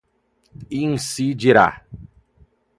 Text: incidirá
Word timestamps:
incidirá 0.71 1.85